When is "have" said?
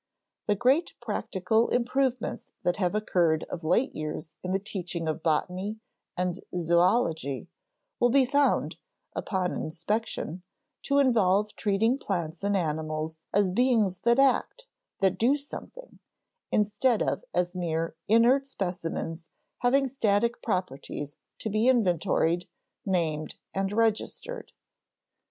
2.77-2.95